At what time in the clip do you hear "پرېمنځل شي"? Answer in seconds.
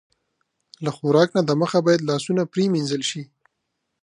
2.53-3.23